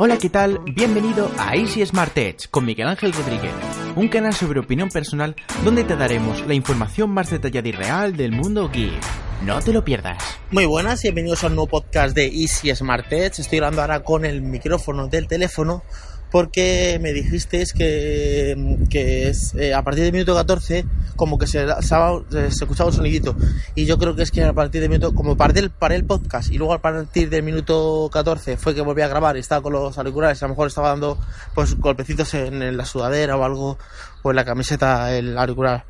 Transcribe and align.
Hola, 0.00 0.16
¿qué 0.16 0.30
tal? 0.30 0.60
Bienvenido 0.60 1.28
a 1.38 1.56
Easy 1.56 1.84
Smart 1.84 2.16
con 2.52 2.64
Miguel 2.64 2.86
Ángel 2.86 3.12
Rodríguez, 3.12 3.52
un 3.96 4.06
canal 4.06 4.32
sobre 4.32 4.60
opinión 4.60 4.90
personal 4.90 5.34
donde 5.64 5.82
te 5.82 5.96
daremos 5.96 6.46
la 6.46 6.54
información 6.54 7.10
más 7.10 7.30
detallada 7.30 7.66
y 7.66 7.72
real 7.72 8.16
del 8.16 8.30
mundo 8.30 8.70
geek. 8.70 9.02
No 9.44 9.60
te 9.60 9.72
lo 9.72 9.84
pierdas. 9.84 10.22
Muy 10.52 10.66
buenas 10.66 11.02
bienvenidos 11.02 11.42
a 11.42 11.48
un 11.48 11.56
nuevo 11.56 11.68
podcast 11.68 12.14
de 12.14 12.26
Easy 12.26 12.72
Smart. 12.76 13.12
Estoy 13.12 13.58
hablando 13.58 13.80
ahora 13.80 14.04
con 14.04 14.24
el 14.24 14.40
micrófono 14.40 15.08
del 15.08 15.26
teléfono 15.26 15.82
porque 16.30 16.98
me 17.00 17.12
dijiste 17.12 17.64
que, 17.74 18.78
que 18.90 19.28
es, 19.28 19.54
eh, 19.54 19.74
a 19.74 19.82
partir 19.82 20.04
del 20.04 20.12
minuto 20.12 20.34
14 20.34 20.84
como 21.16 21.38
que 21.38 21.46
se, 21.46 21.66
se, 21.82 22.46
escuchaba 22.46 22.90
un 22.90 22.94
sonidito. 22.94 23.34
Y 23.74 23.86
yo 23.86 23.98
creo 23.98 24.14
que 24.14 24.22
es 24.22 24.30
que 24.30 24.44
a 24.44 24.52
partir 24.52 24.80
del 24.80 24.90
minuto 24.90 25.14
como 25.14 25.36
paré 25.36 25.60
el, 25.60 25.70
paré 25.70 25.96
el 25.96 26.04
podcast 26.04 26.50
y 26.50 26.58
luego 26.58 26.74
a 26.74 26.78
partir 26.78 27.30
del 27.30 27.42
minuto 27.42 28.08
14 28.12 28.56
fue 28.56 28.74
que 28.74 28.82
volví 28.82 29.02
a 29.02 29.08
grabar 29.08 29.36
y 29.36 29.40
estaba 29.40 29.62
con 29.62 29.72
los 29.72 29.96
auriculares 29.96 30.42
a 30.42 30.46
lo 30.46 30.50
mejor 30.50 30.68
estaba 30.68 30.90
dando 30.90 31.18
pues 31.54 31.76
golpecitos 31.78 32.34
en, 32.34 32.76
la 32.76 32.84
sudadera 32.84 33.36
o 33.36 33.44
algo 33.44 33.78
o 34.22 34.30
en 34.30 34.36
la 34.36 34.44
camiseta 34.44 35.12
el 35.16 35.36
auricular. 35.36 35.84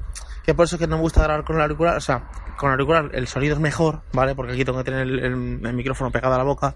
Que 0.45 0.55
por 0.55 0.65
eso 0.65 0.77
es 0.77 0.81
que 0.81 0.87
no 0.87 0.97
me 0.97 1.03
gusta 1.03 1.23
grabar 1.23 1.45
con 1.45 1.57
el 1.57 1.63
auricular 1.63 1.97
o 1.97 2.01
sea 2.01 2.29
con 2.57 2.71
el 2.71 2.75
auricular 2.75 3.11
el 3.13 3.29
sonido 3.29 3.55
es 3.55 3.61
mejor 3.61 4.01
vale 4.13 4.35
porque 4.35 4.53
aquí 4.53 4.65
tengo 4.65 4.79
que 4.79 4.85
tener 4.85 5.03
el, 5.03 5.19
el 5.65 5.75
micrófono 5.75 6.11
pegado 6.11 6.35
a 6.35 6.39
la 6.39 6.45
boca 6.45 6.75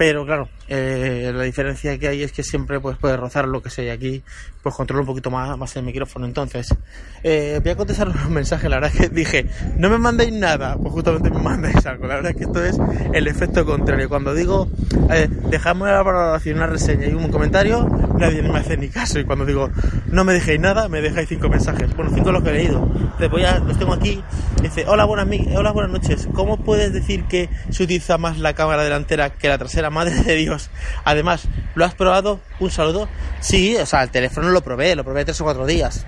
pero 0.00 0.24
claro, 0.24 0.48
eh, 0.66 1.30
la 1.34 1.42
diferencia 1.42 1.98
que 1.98 2.08
hay 2.08 2.22
es 2.22 2.32
que 2.32 2.42
siempre 2.42 2.80
pues, 2.80 2.96
puede 2.96 3.18
rozar 3.18 3.46
lo 3.46 3.60
que 3.60 3.68
sea 3.68 3.92
aquí, 3.92 4.22
pues 4.62 4.74
controlo 4.74 5.02
un 5.02 5.06
poquito 5.06 5.30
más, 5.30 5.58
más 5.58 5.76
el 5.76 5.82
micrófono. 5.82 6.24
Entonces, 6.24 6.74
eh, 7.22 7.60
voy 7.62 7.72
a 7.72 7.76
contestar 7.76 8.08
un 8.08 8.32
mensaje, 8.32 8.70
la 8.70 8.76
verdad 8.76 8.92
es 8.94 8.98
que 8.98 9.14
dije, 9.14 9.44
no 9.76 9.90
me 9.90 9.98
mandéis 9.98 10.32
nada, 10.32 10.78
pues 10.78 10.94
justamente 10.94 11.28
me 11.28 11.42
mandáis 11.42 11.84
algo. 11.84 12.06
La 12.06 12.14
verdad 12.14 12.30
es 12.30 12.38
que 12.38 12.44
esto 12.44 12.64
es 12.64 12.78
el 13.12 13.26
efecto 13.26 13.66
contrario. 13.66 14.08
Cuando 14.08 14.32
digo, 14.32 14.70
eh, 15.10 15.28
dejadme 15.50 15.90
la 15.90 16.02
valoración, 16.02 16.56
una 16.56 16.68
reseña 16.68 17.06
y 17.06 17.12
un 17.12 17.30
comentario, 17.30 17.86
nadie 18.20 18.42
me 18.42 18.58
hace 18.58 18.76
ni 18.76 18.88
caso. 18.88 19.18
Y 19.18 19.24
cuando 19.24 19.44
digo, 19.44 19.70
no 20.06 20.24
me 20.24 20.32
dejéis 20.32 20.60
nada, 20.60 20.88
me 20.88 21.00
dejáis 21.00 21.28
cinco 21.28 21.48
mensajes. 21.48 21.94
Bueno, 21.96 22.12
cinco 22.14 22.30
los 22.30 22.42
que 22.42 22.50
he 22.50 22.52
leído. 22.52 22.86
voy 23.30 23.44
a, 23.44 23.58
los 23.58 23.78
tengo 23.78 23.92
aquí. 23.92 24.22
Dice, 24.62 24.84
hola 24.86 25.04
buenas, 25.04 25.26
hola 25.56 25.72
buenas 25.72 25.90
noches. 25.90 26.28
¿Cómo 26.32 26.58
puedes 26.58 26.92
decir 26.92 27.24
que 27.24 27.48
se 27.70 27.82
utiliza 27.82 28.18
más 28.18 28.38
la 28.38 28.54
cámara 28.54 28.84
delantera 28.84 29.30
que 29.30 29.48
la 29.48 29.58
trasera? 29.58 29.90
madre 29.90 30.14
de 30.22 30.36
Dios. 30.36 30.70
Además, 31.04 31.48
¿lo 31.74 31.84
has 31.84 31.94
probado? 31.94 32.40
Un 32.58 32.70
saludo. 32.70 33.08
Sí, 33.40 33.76
o 33.76 33.86
sea, 33.86 34.02
el 34.02 34.10
teléfono 34.10 34.50
lo 34.50 34.62
probé, 34.62 34.94
lo 34.94 35.04
probé 35.04 35.24
tres 35.24 35.40
o 35.40 35.44
cuatro 35.44 35.66
días. 35.66 36.06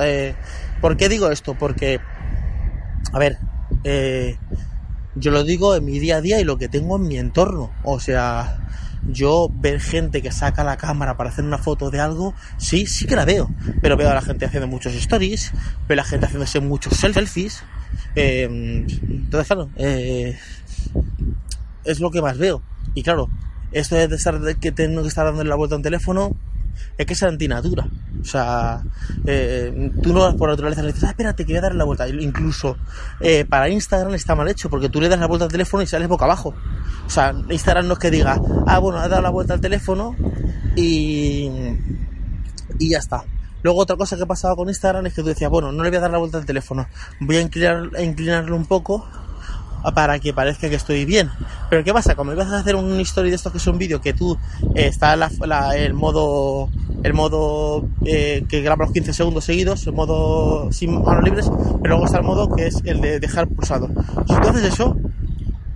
Eh, 0.00 0.34
¿Por 0.80 0.96
qué 0.96 1.08
digo 1.08 1.30
esto? 1.30 1.54
Porque, 1.54 2.00
a 3.12 3.18
ver, 3.18 3.38
eh, 3.84 4.36
yo 5.16 5.30
lo 5.30 5.44
digo 5.44 5.74
en 5.74 5.84
mi 5.84 5.98
día 5.98 6.16
a 6.16 6.20
día 6.20 6.40
y 6.40 6.44
lo 6.44 6.58
que 6.58 6.68
tengo 6.68 6.96
en 6.96 7.08
mi 7.08 7.18
entorno. 7.18 7.70
O 7.82 8.00
sea, 8.00 8.58
yo 9.08 9.50
ver 9.52 9.80
gente 9.80 10.22
que 10.22 10.32
saca 10.32 10.64
la 10.64 10.76
cámara 10.76 11.16
para 11.16 11.30
hacer 11.30 11.44
una 11.44 11.58
foto 11.58 11.90
de 11.90 12.00
algo, 12.00 12.34
sí, 12.58 12.86
sí 12.86 13.06
que 13.06 13.16
la 13.16 13.24
veo. 13.24 13.50
Pero 13.80 13.96
veo 13.96 14.10
a 14.10 14.14
la 14.14 14.22
gente 14.22 14.44
haciendo 14.44 14.66
muchos 14.66 14.94
stories, 14.94 15.52
veo 15.88 15.94
a 15.94 15.96
la 15.96 16.04
gente 16.04 16.26
haciéndose 16.26 16.60
muchos 16.60 16.94
selfies. 16.96 17.62
Eh, 18.16 18.44
entonces, 18.44 19.46
claro, 19.46 19.70
es 21.84 22.00
lo 22.00 22.10
que 22.10 22.22
más 22.22 22.38
veo. 22.38 22.62
Y 22.94 23.02
claro, 23.02 23.28
esto 23.72 23.96
de 23.96 24.14
estar 24.14 24.40
que 24.56 24.72
tengo 24.72 25.02
que 25.02 25.08
estar 25.08 25.26
dando 25.26 25.44
la 25.44 25.56
vuelta 25.56 25.74
a 25.74 25.78
un 25.78 25.82
teléfono 25.82 26.36
es 26.96 27.06
que 27.06 27.12
es 27.12 27.22
antinatura. 27.22 27.88
O 28.20 28.24
sea, 28.24 28.82
eh, 29.26 29.90
tú 30.02 30.12
no 30.12 30.20
vas 30.20 30.34
por 30.34 30.48
naturaleza 30.48 30.82
y 30.82 30.86
dices, 30.86 31.04
ah, 31.04 31.10
espérate, 31.10 31.44
que 31.44 31.52
voy 31.52 31.58
a 31.58 31.62
darle 31.62 31.78
la 31.78 31.84
vuelta. 31.84 32.08
Incluso 32.08 32.76
eh, 33.20 33.44
para 33.44 33.68
Instagram 33.68 34.14
está 34.14 34.34
mal 34.34 34.48
hecho, 34.48 34.70
porque 34.70 34.88
tú 34.88 35.00
le 35.00 35.08
das 35.08 35.18
la 35.18 35.26
vuelta 35.26 35.44
al 35.44 35.52
teléfono 35.52 35.82
y 35.82 35.86
sales 35.86 36.08
boca 36.08 36.24
abajo. 36.24 36.54
O 37.06 37.10
sea, 37.10 37.34
Instagram 37.50 37.86
no 37.86 37.94
es 37.94 37.98
que 37.98 38.10
diga, 38.10 38.40
ah, 38.66 38.78
bueno, 38.78 38.98
ha 38.98 39.08
dado 39.08 39.22
la 39.22 39.30
vuelta 39.30 39.54
al 39.54 39.60
teléfono 39.60 40.16
y, 40.76 41.50
y 42.78 42.90
ya 42.90 42.98
está. 42.98 43.24
Luego 43.62 43.80
otra 43.80 43.96
cosa 43.96 44.16
que 44.18 44.26
pasaba 44.26 44.54
con 44.56 44.68
Instagram 44.68 45.06
es 45.06 45.14
que 45.14 45.22
tú 45.22 45.28
decías, 45.28 45.50
bueno, 45.50 45.72
no 45.72 45.82
le 45.82 45.88
voy 45.88 45.96
a 45.96 46.00
dar 46.00 46.10
la 46.10 46.18
vuelta 46.18 46.36
al 46.36 46.44
teléfono, 46.44 46.86
voy 47.20 47.36
a, 47.36 47.40
inclinar, 47.40 47.90
a 47.96 48.02
inclinarlo 48.02 48.56
un 48.56 48.66
poco 48.66 49.08
para 49.92 50.18
que 50.18 50.32
parezca 50.32 50.68
que 50.68 50.76
estoy 50.76 51.04
bien. 51.04 51.30
Pero 51.70 51.84
¿qué 51.84 51.92
pasa? 51.92 52.14
Como 52.14 52.32
ibas 52.32 52.48
a 52.48 52.58
hacer 52.58 52.76
un 52.76 53.00
story 53.00 53.30
de 53.30 53.36
esto 53.36 53.50
que 53.50 53.58
es 53.58 53.66
un 53.66 53.78
vídeo 53.78 54.00
que 54.00 54.12
tú 54.12 54.38
eh, 54.74 54.86
está 54.86 55.16
la, 55.16 55.30
el 55.76 55.94
modo 55.94 56.68
el 57.02 57.12
modo 57.12 57.86
eh, 58.06 58.44
que 58.48 58.62
graba 58.62 58.86
los 58.86 58.94
15 58.94 59.12
segundos 59.12 59.44
seguidos, 59.44 59.86
el 59.86 59.92
modo 59.92 60.72
sin 60.72 61.02
manos 61.02 61.22
libres, 61.22 61.50
pero 61.82 61.96
luego 61.96 62.06
está 62.06 62.18
el 62.18 62.24
modo 62.24 62.54
que 62.54 62.66
es 62.66 62.80
el 62.84 63.02
de 63.02 63.20
dejar 63.20 63.46
pulsado. 63.46 63.88
Si 64.26 64.34
tú 64.34 64.48
haces 64.48 64.64
eso, 64.64 64.96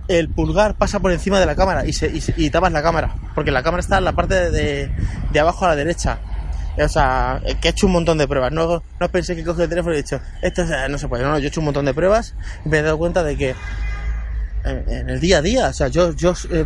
el 0.07 0.29
pulgar 0.29 0.75
pasa 0.75 0.99
por 0.99 1.11
encima 1.11 1.39
de 1.39 1.45
la 1.45 1.55
cámara 1.55 1.85
y, 1.85 1.93
se, 1.93 2.11
y, 2.35 2.49
tapas 2.49 2.71
la 2.71 2.81
cámara, 2.81 3.15
porque 3.35 3.51
la 3.51 3.61
cámara 3.61 3.81
está 3.81 3.99
en 3.99 4.05
la 4.05 4.13
parte 4.13 4.49
de, 4.49 4.91
de 5.31 5.39
abajo 5.39 5.65
a 5.65 5.69
la 5.69 5.75
derecha. 5.75 6.19
O 6.83 6.87
sea, 6.87 7.41
que 7.61 7.67
he 7.67 7.71
hecho 7.71 7.87
un 7.87 7.93
montón 7.93 8.17
de 8.17 8.27
pruebas. 8.27 8.51
No, 8.51 8.81
no 8.99 9.09
pensé 9.09 9.35
que 9.35 9.43
coge 9.43 9.63
el 9.63 9.69
teléfono 9.69 9.93
y 9.93 9.99
he 9.99 10.01
dicho, 10.01 10.19
esto 10.41 10.63
no 10.89 10.97
se 10.97 11.07
puede. 11.07 11.23
No, 11.23 11.37
yo 11.37 11.45
he 11.45 11.47
hecho 11.47 11.61
un 11.61 11.65
montón 11.65 11.85
de 11.85 11.93
pruebas 11.93 12.35
y 12.65 12.69
me 12.69 12.79
he 12.79 12.81
dado 12.81 12.97
cuenta 12.97 13.23
de 13.23 13.35
que 13.37 13.55
en, 14.63 15.09
el 15.09 15.19
día 15.19 15.39
a 15.39 15.41
día. 15.41 15.67
O 15.69 15.73
sea, 15.73 15.87
yo, 15.87 16.13
yo 16.13 16.33
eh, 16.51 16.65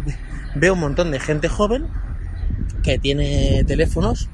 veo 0.56 0.74
un 0.74 0.80
montón 0.80 1.12
de 1.12 1.20
gente 1.20 1.48
joven 1.48 1.88
que 2.84 3.00
tiene 3.00 3.64
teléfonos 3.66 4.30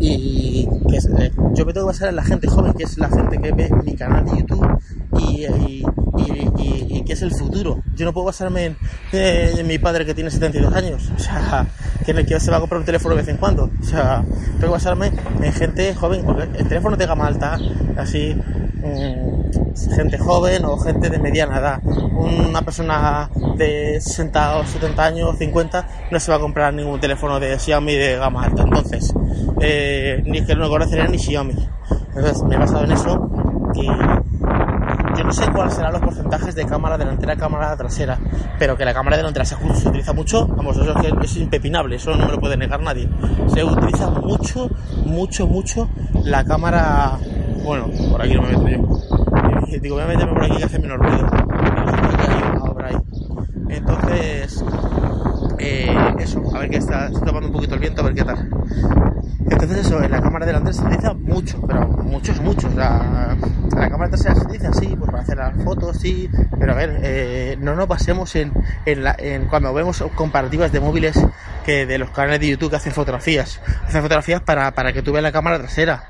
y 0.00 0.66
que 0.88 0.96
eh, 0.96 1.32
yo 1.54 1.66
me 1.66 1.72
tengo 1.72 1.86
que 1.86 1.92
basar 1.92 2.08
en 2.08 2.16
la 2.16 2.24
gente 2.24 2.46
joven, 2.48 2.72
que 2.72 2.84
es 2.84 2.98
la 2.98 3.08
gente 3.08 3.38
que 3.38 3.52
ve 3.52 3.70
mi 3.84 3.94
canal 3.94 4.24
de 4.24 4.38
YouTube 4.38 4.78
y, 5.18 5.44
que 7.04 7.12
es 7.12 7.22
el 7.22 7.32
futuro. 7.32 7.82
Yo 7.94 8.06
no 8.06 8.14
puedo 8.14 8.26
basarme 8.26 8.64
en, 8.64 8.76
en, 9.12 9.66
mi 9.66 9.78
padre 9.78 10.06
que 10.06 10.14
tiene 10.14 10.30
72 10.30 10.72
años, 10.72 11.12
o 11.14 11.18
sea, 11.18 11.66
que, 12.04 12.14
que 12.24 12.40
se 12.40 12.50
va 12.50 12.56
a 12.56 12.60
comprar 12.60 12.80
un 12.80 12.86
teléfono 12.86 13.14
de 13.14 13.20
vez 13.20 13.28
en 13.28 13.36
cuando. 13.36 13.70
O 13.78 13.84
sea, 13.84 14.24
tengo 14.52 14.58
que 14.60 14.66
basarme 14.68 15.12
en 15.42 15.52
gente 15.52 15.94
joven, 15.94 16.24
porque 16.24 16.44
el 16.58 16.66
teléfono 16.66 16.96
de 16.96 17.06
gama 17.06 17.26
alta, 17.26 17.58
así, 17.98 18.34
mm, 18.34 19.63
gente 19.94 20.18
joven 20.18 20.64
o 20.64 20.76
gente 20.78 21.10
de 21.10 21.18
mediana 21.18 21.58
edad. 21.58 21.82
Una 21.84 22.62
persona 22.62 23.30
de 23.56 24.00
60 24.00 24.56
o 24.58 24.66
70 24.66 25.04
años, 25.04 25.36
50, 25.38 25.88
no 26.10 26.20
se 26.20 26.30
va 26.30 26.38
a 26.38 26.40
comprar 26.40 26.72
ningún 26.72 27.00
teléfono 27.00 27.40
de 27.40 27.58
Xiaomi 27.58 27.94
de 27.94 28.16
gama 28.16 28.44
alta. 28.44 28.62
Entonces, 28.62 29.12
eh, 29.60 30.22
ni 30.24 30.44
que 30.44 30.54
no 30.54 30.68
conocería 30.68 31.06
ni 31.06 31.18
Xiaomi. 31.18 31.54
Entonces, 32.08 32.42
me 32.44 32.54
he 32.54 32.58
basado 32.58 32.84
en 32.84 32.92
eso 32.92 33.30
y 33.74 33.86
yo 33.86 35.24
no 35.24 35.32
sé 35.32 35.50
cuáles 35.52 35.74
serán 35.74 35.92
los 35.92 36.02
porcentajes 36.02 36.54
de 36.54 36.66
cámara 36.66 36.98
delantera, 36.98 37.36
cámara 37.36 37.76
trasera, 37.76 38.18
pero 38.58 38.76
que 38.76 38.84
la 38.84 38.92
cámara 38.92 39.16
delantera 39.16 39.44
se, 39.44 39.54
utiliza 39.54 40.12
mucho, 40.12 40.46
vamos, 40.46 40.76
eso 40.76 40.92
es, 40.98 41.30
es 41.30 41.36
impepinable, 41.36 41.96
eso 41.96 42.14
no 42.16 42.26
me 42.26 42.32
lo 42.32 42.40
puede 42.40 42.56
negar 42.56 42.80
nadie. 42.80 43.08
Se 43.52 43.62
utiliza 43.62 44.10
mucho, 44.10 44.68
mucho, 45.04 45.46
mucho 45.46 45.88
la 46.24 46.44
cámara, 46.44 47.18
bueno, 47.64 47.88
por 48.10 48.22
aquí 48.22 48.34
no 48.34 48.42
me 48.42 48.56
meto 48.56 48.68
yo. 48.68 48.93
Digo, 49.80 49.96
voy 49.96 50.04
a 50.04 50.06
meterme 50.08 50.32
por 50.32 50.44
aquí 50.44 50.56
que 50.56 50.64
hace 50.64 50.78
menos 50.78 50.98
ruido. 50.98 51.28
Entonces, 53.68 54.64
eh, 55.58 55.96
eso, 56.18 56.42
a 56.54 56.60
ver 56.60 56.70
qué 56.70 56.76
está, 56.76 57.06
está 57.06 57.20
tomando 57.20 57.48
un 57.48 57.52
poquito 57.52 57.74
el 57.74 57.80
viento, 57.80 58.02
a 58.02 58.04
ver 58.04 58.14
qué 58.14 58.24
tal. 58.24 58.48
Entonces 59.50 59.86
eso, 59.86 60.02
en 60.02 60.10
la 60.10 60.22
cámara 60.22 60.46
delantera 60.46 60.72
se 60.72 60.82
utiliza 60.82 61.14
mucho, 61.14 61.60
pero 61.66 61.88
muchos, 61.88 62.40
muchos. 62.40 62.74
La, 62.74 63.36
la 63.76 63.90
cámara 63.90 64.10
trasera 64.10 64.34
se 64.36 64.42
utiliza 64.42 64.68
así, 64.68 64.94
pues 64.96 65.10
para 65.10 65.22
hacer 65.22 65.36
las 65.38 65.62
fotos, 65.64 65.96
sí, 65.98 66.30
pero 66.58 66.72
a 66.72 66.76
ver, 66.76 67.00
eh, 67.02 67.56
no 67.60 67.74
nos 67.74 67.88
basemos 67.88 68.36
en, 68.36 68.52
en, 68.86 69.46
cuando 69.46 69.74
vemos 69.74 70.02
comparativas 70.14 70.70
de 70.72 70.80
móviles 70.80 71.18
que 71.64 71.84
de 71.84 71.98
los 71.98 72.10
canales 72.10 72.40
de 72.40 72.48
YouTube 72.48 72.70
que 72.70 72.76
hacen 72.76 72.92
fotografías. 72.92 73.60
Hacen 73.86 74.02
fotografías 74.02 74.40
para, 74.40 74.72
para 74.72 74.92
que 74.92 75.02
tú 75.02 75.12
veas 75.12 75.22
la 75.22 75.32
cámara 75.32 75.58
trasera. 75.58 76.08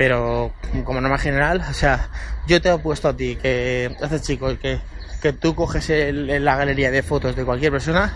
Pero 0.00 0.54
como 0.86 1.02
norma 1.02 1.18
general, 1.18 1.62
o 1.68 1.74
sea, 1.74 2.08
yo 2.46 2.62
te 2.62 2.72
he 2.72 2.78
puesto 2.78 3.06
a 3.06 3.14
ti 3.14 3.36
que 3.36 3.94
haces 4.00 4.22
chico, 4.22 4.58
que, 4.58 4.80
que 5.20 5.34
tú 5.34 5.54
coges 5.54 5.90
el, 5.90 6.42
la 6.42 6.56
galería 6.56 6.90
de 6.90 7.02
fotos 7.02 7.36
de 7.36 7.44
cualquier 7.44 7.70
persona, 7.70 8.10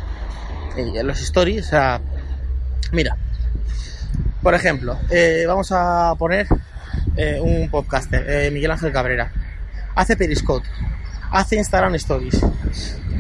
en 0.79 1.06
los 1.06 1.20
stories, 1.20 1.67
o 1.67 1.69
sea, 1.69 2.00
mira, 2.91 3.19
por 4.43 4.55
ejemplo, 4.55 4.97
eh, 5.11 5.44
vamos 5.47 5.73
a 5.73 6.14
poner 6.19 6.47
eh, 7.19 7.38
un 7.38 7.69
podcaster, 7.69 8.25
eh, 8.31 8.50
Miguel 8.50 8.70
Ángel 8.70 8.91
Cabrera. 8.91 9.31
Hace 9.94 10.17
Periscope, 10.17 10.67
hace 11.32 11.56
Instagram 11.56 11.97
Stories. 11.97 12.41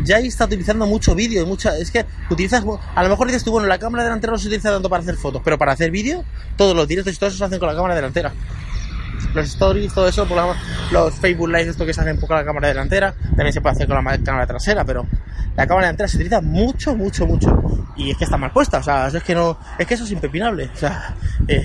Ya 0.04 0.18
está 0.18 0.46
utilizando 0.46 0.86
mucho 0.86 1.14
vídeo 1.14 1.42
y 1.42 1.46
mucha. 1.46 1.76
Es 1.76 1.90
que 1.90 2.04
utilizas. 2.30 2.64
A 2.94 3.02
lo 3.02 3.08
mejor 3.08 3.26
dices 3.26 3.44
tú, 3.44 3.52
bueno, 3.52 3.68
la 3.68 3.78
cámara 3.78 4.04
delantera 4.04 4.32
no 4.32 4.38
se 4.38 4.48
utiliza 4.48 4.70
tanto 4.70 4.90
para 4.90 5.02
hacer 5.02 5.16
fotos, 5.16 5.40
pero 5.44 5.56
para 5.56 5.72
hacer 5.72 5.90
vídeo, 5.90 6.24
todos 6.56 6.74
los 6.74 6.88
directos 6.88 7.14
y 7.14 7.16
todo 7.16 7.28
eso 7.28 7.38
se 7.38 7.44
hacen 7.44 7.58
con 7.58 7.68
la 7.68 7.74
cámara 7.74 7.94
delantera 7.94 8.32
los 9.34 9.46
stories, 9.46 9.92
todo 9.92 10.08
eso, 10.08 10.26
por 10.26 10.38
los 10.90 11.14
Facebook 11.14 11.48
Live, 11.48 11.70
esto 11.70 11.86
que 11.86 11.92
se 11.92 12.00
hace 12.00 12.12
un 12.12 12.20
poco 12.20 12.34
la 12.34 12.44
cámara 12.44 12.68
delantera, 12.68 13.12
también 13.12 13.52
se 13.52 13.60
puede 13.60 13.74
hacer 13.74 13.86
con 13.86 14.02
la 14.02 14.18
cámara 14.18 14.46
trasera, 14.46 14.84
pero 14.84 15.06
la 15.56 15.66
cámara 15.66 15.86
delantera 15.86 16.08
se 16.08 16.16
utiliza 16.16 16.40
mucho, 16.40 16.96
mucho, 16.96 17.26
mucho. 17.26 17.62
Y 17.96 18.10
es 18.10 18.16
que 18.16 18.24
está 18.24 18.36
mal 18.36 18.50
puesta, 18.52 18.78
o 18.78 18.82
sea, 18.82 19.06
es 19.06 19.22
que 19.22 19.34
no, 19.34 19.56
es 19.78 19.86
que 19.86 19.94
eso 19.94 20.04
es 20.04 20.10
impepinable. 20.10 20.70
O 20.74 20.76
sea, 20.76 21.14
eh, 21.46 21.64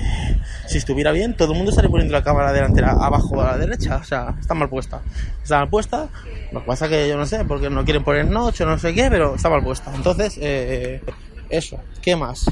si 0.68 0.78
estuviera 0.78 1.12
bien, 1.12 1.36
todo 1.36 1.52
el 1.54 1.58
mundo 1.58 1.72
estaría 1.72 1.90
poniendo 1.90 2.14
la 2.14 2.24
cámara 2.24 2.54
delantera 2.54 2.92
abajo 2.92 3.42
a 3.42 3.52
la 3.52 3.58
derecha, 3.58 3.98
o 3.98 4.04
sea, 4.04 4.36
está 4.40 4.54
mal 4.54 4.70
puesta. 4.70 5.02
Está 5.42 5.60
mal 5.60 5.70
puesta, 5.70 6.08
lo 6.52 6.62
que 6.62 6.68
pasa 6.68 6.88
que 6.88 7.08
yo 7.08 7.18
no 7.18 7.26
sé, 7.26 7.44
porque 7.46 7.70
no 7.70 7.84
quieren 7.84 8.04
poner 8.04 8.26
noche 8.28 8.64
o 8.64 8.68
no 8.68 8.78
sé 8.78 8.94
qué, 8.94 9.10
pero 9.10 9.36
está 9.36 9.50
mal 9.50 9.64
puesta. 9.64 9.92
Entonces, 9.96 10.38
eh, 10.40 11.02
Eso, 11.50 11.80
¿qué 12.02 12.16
más? 12.16 12.46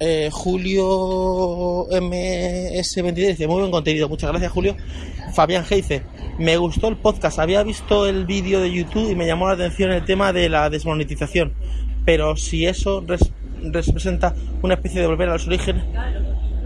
Eh, 0.00 0.30
Julio 0.32 1.86
MS23 1.88 3.12
dice, 3.12 3.46
muy 3.46 3.60
buen 3.60 3.70
contenido, 3.70 4.08
muchas 4.08 4.30
gracias 4.30 4.50
Julio. 4.50 4.76
Fabián 5.34 5.64
G 5.64 5.76
dice, 5.76 6.02
me 6.38 6.56
gustó 6.56 6.88
el 6.88 6.96
podcast, 6.96 7.38
había 7.38 7.62
visto 7.62 8.06
el 8.06 8.24
vídeo 8.24 8.60
de 8.60 8.72
YouTube 8.72 9.10
y 9.10 9.14
me 9.14 9.26
llamó 9.26 9.46
la 9.46 9.54
atención 9.54 9.92
el 9.92 10.04
tema 10.04 10.32
de 10.32 10.48
la 10.48 10.70
desmonetización, 10.70 11.52
pero 12.06 12.36
si 12.36 12.66
eso 12.66 13.04
representa 13.62 14.34
una 14.62 14.74
especie 14.74 15.02
de 15.02 15.06
volver 15.06 15.28
a 15.28 15.34
los 15.34 15.46
orígenes, 15.46 15.84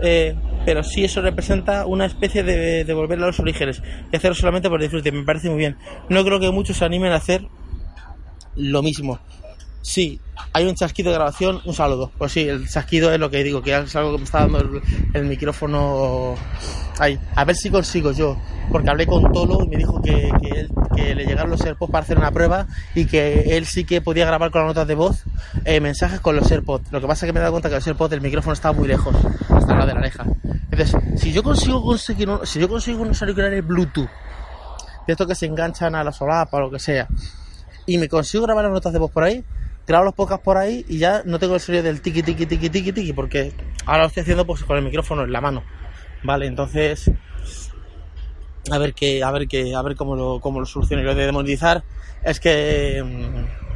eh, 0.02 0.37
pero 0.64 0.84
si 0.84 1.05
eso 1.05 1.22
representa 1.22 1.87
una 1.87 2.06
especie 2.06 2.44
de, 2.44 2.84
de, 2.84 2.94
volver 2.94 3.19
a 3.19 3.26
los 3.26 3.40
orígenes 3.40 3.82
y 4.12 4.16
hacerlo 4.16 4.37
solamente 4.37 4.69
por 4.69 4.81
disfrute, 4.81 5.10
me 5.10 5.25
parece 5.25 5.49
muy 5.49 5.58
bien. 5.58 5.76
No 6.08 6.25
creo 6.25 6.38
que 6.38 6.50
muchos 6.52 6.76
se 6.76 6.84
animen 6.84 7.10
a 7.10 7.16
hacer 7.16 7.43
lo 8.55 8.82
mismo. 8.82 9.19
Sí, 9.83 10.21
hay 10.53 10.67
un 10.67 10.75
chasquido 10.75 11.11
de 11.11 11.17
grabación, 11.17 11.61
un 11.65 11.75
saludo. 11.75 12.11
Pues 12.19 12.33
sí, 12.33 12.49
el 12.49 12.69
chasquido 12.69 13.13
es 13.13 13.21
lo 13.21 13.31
que 13.31 13.43
digo, 13.43 13.63
que 13.63 13.77
es 13.77 13.97
algo 13.97 14.13
que 14.13 14.19
me 14.19 14.25
está 14.25 14.41
dando 14.41 14.83
el, 15.15 15.25
micrófono 15.25 16.35
ahí. 16.99 17.19
A 17.35 17.45
ver 17.45 17.57
si 17.57 17.71
consigo 17.71 18.13
yo, 18.13 18.37
porque 18.71 18.91
hablé 18.91 19.07
con 19.07 19.33
Tolo 19.33 19.65
y 19.65 19.69
me 19.69 19.77
dijo 19.77 20.01
que, 20.03 20.31
que, 20.95 21.15
le 21.15 21.25
llegaron 21.25 21.51
los 21.51 21.61
AirPods 21.61 21.93
para 21.93 22.03
hacer 22.03 22.19
una 22.19 22.33
prueba 22.33 22.67
y 22.95 23.07
que 23.07 23.57
él 23.57 23.67
sí 23.67 23.85
que 23.85 24.01
podía 24.01 24.27
grabar 24.27 24.51
con 24.51 24.63
las 24.63 24.71
notas 24.71 24.89
de 24.89 24.95
voz 24.95 25.25
eh, 25.65 25.81
mensajes 25.81 26.21
con 26.21 26.37
los 26.37 26.51
AirPods. 26.51 26.91
Lo 26.93 27.01
que 27.01 27.07
pasa 27.07 27.25
es 27.25 27.29
que 27.29 27.33
me 27.33 27.39
he 27.39 27.43
dado 27.43 27.53
cuenta 27.53 27.69
que 27.69 27.77
los 27.77 27.87
AirPods 27.87 28.13
el 28.13 28.21
micrófono 28.21 28.53
estaba 28.53 28.77
muy 28.77 28.89
lejos, 28.89 29.15
hasta 29.49 29.77
la 29.77 29.87
de 29.87 29.95
la 29.95 30.01
oreja. 30.01 30.25
Entonces, 30.71 31.21
si 31.21 31.33
yo 31.33 31.43
consigo 31.43 31.83
conseguir, 31.83 32.29
si 32.45 32.61
yo 32.61 32.69
consigo 32.69 33.03
unos 33.03 33.21
auriculares 33.23 33.67
Bluetooth, 33.67 34.09
de 35.07 35.13
estos 35.13 35.27
que 35.27 35.35
se 35.35 35.47
enganchan 35.47 35.95
a 35.95 36.05
la 36.05 36.13
solapa 36.13 36.59
o 36.59 36.61
lo 36.61 36.71
que 36.71 36.79
sea, 36.79 37.09
y 37.87 37.97
me 37.97 38.09
consigo 38.09 38.45
grabar 38.45 38.65
las 38.65 38.73
notas 38.75 38.93
de 38.93 38.99
voz 38.99 39.11
por 39.11 39.25
ahí, 39.25 39.43
grabo 39.88 40.05
los 40.05 40.14
podcasts 40.14 40.44
por 40.44 40.56
ahí 40.56 40.85
y 40.88 40.99
ya 40.99 41.23
no 41.25 41.38
tengo 41.38 41.55
el 41.55 41.61
sonido 41.61 41.82
del 41.82 42.00
tiki 42.00 42.23
tiki 42.23 42.46
tiki 42.46 42.69
tiki 42.69 42.93
tiki 42.93 43.12
porque 43.12 43.52
ahora 43.87 44.02
lo 44.02 44.08
estoy 44.08 44.20
haciendo 44.23 44.46
pues 44.46 44.62
con 44.62 44.76
el 44.76 44.85
micrófono 44.85 45.25
en 45.25 45.32
la 45.32 45.40
mano. 45.40 45.64
Vale, 46.23 46.46
entonces 46.46 47.11
a 48.70 48.79
ver 48.79 48.93
qué, 48.94 49.23
a 49.23 49.31
ver 49.31 49.49
qué, 49.49 49.75
a 49.75 49.82
ver 49.82 49.96
cómo 49.96 50.14
lo, 50.14 50.40
cómo 50.40 50.61
lo 50.61 50.67
soluciono. 50.67 51.02
Lo 51.02 51.14
de 51.14 51.26
demonetizar 51.26 51.82
es 52.23 52.38
que 52.38 53.02
mm, 53.02 53.69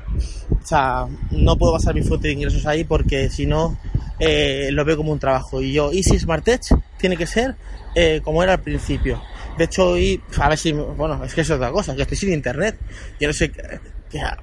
o 0.63 0.67
sea, 0.67 1.07
no 1.31 1.57
puedo 1.57 1.73
basar 1.73 1.95
mi 1.95 2.03
fuente 2.03 2.29
de 2.29 2.35
ingresos 2.35 2.67
ahí 2.67 2.85
porque 2.85 3.29
si 3.31 3.47
no 3.47 3.79
eh, 4.19 4.69
lo 4.71 4.85
veo 4.85 4.97
como 4.97 5.13
un 5.13 5.19
trabajo. 5.19 5.61
Y 5.61 5.73
yo, 5.73 5.93
Easy 5.93 6.19
Smart 6.19 6.47
Edge 6.47 6.75
tiene 6.99 7.17
que 7.17 7.27
ser 7.27 7.57
eh, 7.95 8.21
como 8.23 8.43
era 8.43 8.55
al 8.55 8.61
principio. 8.61 9.23
De 9.59 9.65
hecho, 9.65 9.91
hoy, 9.91 10.21
a 10.39 10.49
ver 10.49 10.59
si, 10.59 10.73
bueno, 10.73 11.23
es 11.25 11.35
que 11.35 11.43
es 11.43 11.51
otra 11.51 11.71
cosa, 11.71 11.95
que 11.95 12.03
estoy 12.03 12.17
sin 12.17 12.33
internet. 12.33 12.79
Yo 13.21 13.29
no 13.29 13.35
sé, 13.35 13.53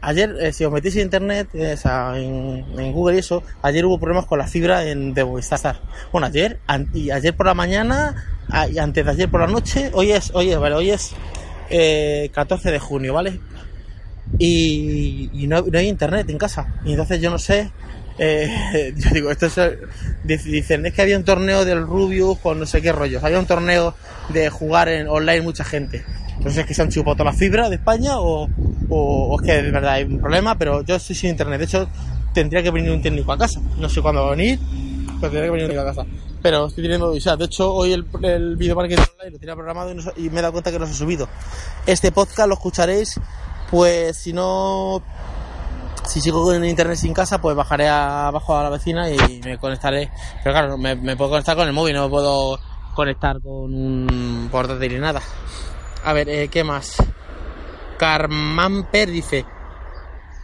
ayer, 0.02 0.36
eh, 0.40 0.54
si 0.54 0.66
os 0.66 0.72
metís 0.72 0.96
en 0.96 1.04
internet, 1.04 1.50
eh, 1.54 1.76
en, 2.16 2.92
Google 2.92 3.18
y 3.18 3.20
eso, 3.20 3.44
ayer 3.62 3.86
hubo 3.86 4.00
problemas 4.00 4.26
con 4.26 4.40
la 4.40 4.48
fibra 4.48 4.86
en, 4.86 5.14
de 5.14 5.24
Movistar. 5.24 5.80
Bueno, 6.12 6.28
ayer, 6.28 6.60
y 6.94 7.12
ayer 7.12 7.36
por 7.36 7.46
la 7.46 7.54
mañana, 7.54 8.16
y 8.72 8.78
antes 8.80 9.06
de 9.06 9.12
ayer 9.12 9.30
por 9.30 9.42
la 9.42 9.48
noche, 9.48 9.92
hoy 9.94 10.12
es, 10.12 10.32
hoy 10.34 10.52
es, 10.52 10.60
vale, 10.60 10.76
hoy 10.76 10.92
es 10.92 11.14
14 12.32 12.70
eh, 12.70 12.72
de 12.72 12.80
junio, 12.80 13.14
¿vale? 13.14 13.40
Y, 14.38 15.30
no, 15.48 15.64
hay 15.74 15.88
internet 15.88 16.30
en 16.30 16.38
casa. 16.38 16.76
Y 16.86 16.92
entonces 16.92 17.22
yo 17.22 17.30
no 17.30 17.38
sé, 17.38 17.72
yo 18.20 19.10
digo, 19.12 19.32
esto 19.32 19.46
es, 19.46 20.44
dicen, 20.46 20.86
es 20.86 20.94
que 20.94 21.02
había 21.02 21.18
un 21.18 21.24
torneo 21.24 21.64
del 21.66 21.82
Rubius 21.86 22.40
con 22.40 22.60
no 22.60 22.66
sé 22.66 22.82
qué 22.82 22.92
rollos, 22.92 23.24
había 23.24 23.40
un 23.40 23.46
torneo 23.46 23.96
de 24.30 24.50
jugar 24.50 24.90
en 24.90 25.08
online 25.08 25.42
mucha 25.42 25.64
gente. 25.64 26.04
Entonces 26.40 26.62
es 26.62 26.66
que 26.66 26.74
se 26.74 26.82
han 26.82 26.90
chupado 26.90 27.18
toda 27.18 27.32
la 27.32 27.38
fibra 27.38 27.68
de 27.70 27.76
España 27.76 28.18
o, 28.18 28.48
o, 28.88 29.38
es 29.42 29.46
que 29.46 29.62
de 29.62 29.72
verdad 29.72 29.96
hay 29.96 30.06
un 30.06 30.20
problema, 30.20 30.58
pero 30.58 30.84
yo 30.84 30.96
estoy 30.96 31.14
sin 31.14 31.32
internet. 31.32 31.60
De 31.60 31.66
hecho, 31.66 31.90
tendría 32.34 32.64
que 32.64 32.72
venir 32.72 32.92
un 32.92 33.02
técnico 33.02 33.34
a 33.34 33.38
casa. 33.38 33.60
No 33.78 33.90
sé 33.90 34.02
cuándo 34.02 34.22
va 34.22 34.28
a 34.30 34.32
venir, 34.32 34.58
pero 35.20 35.34
tendría 35.34 35.44
que 35.44 35.52
venir 35.52 35.66
un 35.66 35.72
técnico 35.72 35.82
a 35.82 35.94
casa. 35.94 36.06
Pero 36.42 36.68
estoy 36.68 36.84
teniendo, 36.84 37.10
o 37.10 37.20
sea, 37.20 37.36
de 37.36 37.44
hecho, 37.44 37.74
hoy 37.74 37.92
el, 37.92 38.06
el 38.24 38.56
video 38.56 38.74
marketing 38.74 39.02
online 39.02 39.32
lo 39.32 39.40
tenía 39.40 39.56
programado 39.56 39.94
y, 40.16 40.30
me 40.30 40.40
he 40.40 40.42
dado 40.42 40.54
cuenta 40.54 40.72
que 40.72 40.80
no 40.80 40.86
se 40.86 40.94
ha 40.94 40.96
subido. 40.96 41.28
Este 41.86 42.14
podcast 42.14 42.48
lo 42.48 42.54
escucharéis, 42.54 43.20
pues 43.70 44.16
si 44.16 44.32
no, 44.32 45.04
si 46.06 46.22
sigo 46.22 46.42
con 46.42 46.64
internet 46.64 46.96
sin 46.96 47.14
casa, 47.14 47.42
pues 47.42 47.54
bajaré 47.54 47.90
abajo 47.90 48.58
a 48.58 48.64
la 48.64 48.70
vecina 48.70 49.10
y 49.10 49.42
me 49.44 49.58
conectaré. 49.58 50.10
Pero 50.42 50.54
claro, 50.54 50.78
me, 50.78 50.96
me 50.96 51.18
puedo 51.18 51.32
conectar 51.32 51.58
con 51.58 51.68
el 51.68 51.74
móvil, 51.74 51.96
no 51.96 52.04
me 52.04 52.10
puedo 52.10 52.58
conectar 52.96 53.42
con 53.42 53.74
un 53.74 54.48
portátil 54.50 54.94
ni 54.94 55.00
nada. 55.00 55.22
A 56.04 56.14
ver, 56.14 56.30
eh, 56.30 56.48
¿qué 56.50 56.64
más? 56.64 56.96
Carmamper 57.98 59.10
dice, 59.10 59.46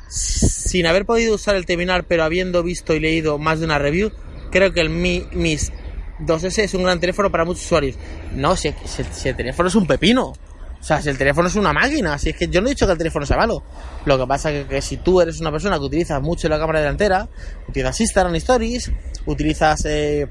sin 0.10 0.86
haber 0.88 1.06
podido 1.06 1.36
usar 1.36 1.56
el 1.56 1.66
terminal 1.66 2.04
pero 2.04 2.24
habiendo 2.24 2.64
visto 2.64 2.94
y 2.94 3.00
leído 3.00 3.38
más 3.38 3.60
de 3.60 3.66
una 3.66 3.80
review, 3.80 4.12
creo 4.52 4.74
que 4.74 4.82
el 4.82 4.90
Mi 4.90 5.26
Mis 5.32 5.72
2S 6.20 6.64
es 6.64 6.74
un 6.74 6.84
gran 6.84 7.00
teléfono 7.00 7.32
para 7.32 7.46
muchos 7.46 7.66
usuarios. 7.66 7.96
No, 8.34 8.56
si, 8.56 8.70
el 8.70 9.36
teléfono 9.36 9.70
es 9.70 9.76
un 9.76 9.88
pepino. 9.88 10.28
O 10.28 10.88
sea, 10.88 11.02
si 11.02 11.10
el 11.10 11.18
teléfono 11.18 11.48
es 11.48 11.56
una 11.56 11.74
máquina, 11.74 12.18
si 12.20 12.30
es 12.30 12.36
que 12.36 12.48
yo 12.48 12.62
no 12.62 12.68
he 12.68 12.70
dicho 12.70 12.86
que 12.86 12.92
el 12.92 12.98
teléfono 12.98 13.26
sea 13.26 13.38
malo. 13.38 13.64
Lo 14.06 14.20
que 14.20 14.28
pasa 14.28 14.52
es 14.52 14.68
que, 14.68 14.82
si 14.82 14.98
tú 14.98 15.20
eres 15.20 15.42
una 15.42 15.52
persona 15.52 15.80
que 15.80 15.86
utiliza 15.86 16.20
mucho 16.20 16.48
la 16.48 16.60
cámara 16.60 16.80
delantera, 16.80 17.28
utilizas 17.68 18.00
Instagram 18.02 18.36
Stories, 18.36 18.92
utilizas, 19.26 19.84
eh, 19.86 20.28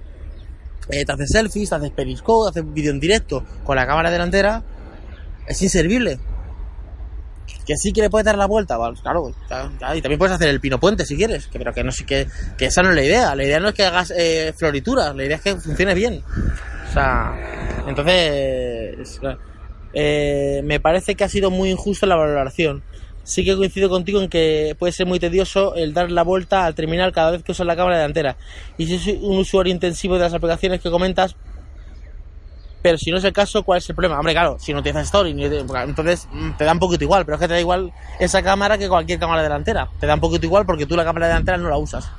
eh, 0.91 1.05
te 1.05 1.13
haces 1.13 1.31
selfies, 1.31 1.73
haces 1.73 1.91
periscope, 1.91 2.51
haces 2.51 2.73
vídeo 2.73 2.93
en 2.93 3.01
directo 3.01 3.45
con 3.65 3.75
la 3.75 3.87
cámara 3.87 4.11
delantera, 4.11 4.63
es 5.47 5.63
inservible. 5.63 6.19
Que 7.67 7.77
sí 7.77 7.93
que 7.93 8.03
le 8.03 8.11
puedes 8.11 8.27
dar 8.27 8.37
la 8.37 8.47
vuelta, 8.47 8.77
claro, 9.03 9.33
y 9.95 10.03
también 10.03 10.19
puedes 10.19 10.35
hacer 10.35 10.49
el 10.49 10.61
pino 10.61 10.79
puente 10.79 11.07
si 11.07 11.17
quieres, 11.17 11.49
pero 11.53 11.73
que 11.73 11.83
no 11.83 11.93
sé 11.93 12.05
que, 12.05 12.27
que 12.59 12.67
esa 12.67 12.83
no 12.83 12.91
es 12.91 12.95
la 12.95 13.03
idea, 13.03 13.35
la 13.35 13.45
idea 13.45 13.59
no 13.59 13.69
es 13.69 13.75
que 13.75 13.85
hagas 13.85 14.13
eh, 14.15 14.53
florituras, 14.57 15.17
la 15.17 15.25
idea 15.25 15.37
es 15.37 15.43
que 15.43 15.57
funcione 15.57 15.95
bien. 15.95 16.23
O 16.89 16.93
sea, 16.93 17.35
entonces, 17.87 19.21
eh, 19.95 20.61
me 20.65 20.81
parece 20.81 21.15
que 21.15 21.25
ha 21.25 21.29
sido 21.29 21.51
muy 21.51 21.71
injusto 21.71 22.07
la 22.07 22.17
valoración. 22.17 22.83
Sí 23.23 23.45
que 23.45 23.57
coincido 23.57 23.89
contigo 23.89 24.21
en 24.21 24.29
que 24.29 24.77
puede 24.79 24.93
ser 24.93 25.07
muy 25.07 25.19
tedioso 25.19 25.75
el 25.75 25.95
dar 25.95 26.11
la 26.11 26.23
vuelta 26.23 26.67
al 26.67 26.75
terminal 26.75 27.13
cada 27.13 27.31
vez 27.31 27.43
que 27.43 27.53
usas 27.53 27.67
la 27.67 27.77
cámara 27.77 27.97
delantera. 27.97 28.37
Y 28.77 28.87
si 28.87 28.99
soy 28.99 29.19
un 29.23 29.39
usuario 29.39 29.73
intensivo 29.73 30.15
de 30.15 30.21
las 30.21 30.35
aplicaciones 30.35 30.83
que 30.83 30.91
comentas, 30.91 31.35
pero 32.85 32.99
si 32.99 33.11
no 33.11 33.17
es 33.17 33.25
el 33.25 33.33
caso, 33.33 33.63
¿cuál 33.63 33.79
es 33.79 33.89
el 33.89 33.95
problema? 33.95 34.19
Hombre, 34.19 34.35
claro, 34.35 34.59
si 34.61 34.75
no 34.75 34.81
utilizas 34.81 35.07
Story, 35.07 35.31
entonces 35.31 36.29
mm, 36.31 36.51
te 36.59 36.65
da 36.65 36.73
un 36.73 36.79
poquito 36.79 37.03
igual, 37.03 37.25
pero 37.25 37.37
es 37.37 37.41
que 37.41 37.49
te 37.49 37.55
da 37.55 37.61
igual 37.61 37.95
esa 38.21 38.43
cámara 38.43 38.77
que 38.77 38.91
cualquier 38.91 39.19
cámara 39.19 39.43
delantera. 39.43 39.89
Te 39.99 40.07
da 40.07 40.13
un 40.13 40.21
poquito 40.21 40.45
igual 40.45 40.67
porque 40.67 40.85
tú 40.85 40.95
la 40.95 41.03
cámara 41.03 41.29
delantera 41.29 41.57
no 41.57 41.71
la 41.71 41.79
usas. 41.79 42.11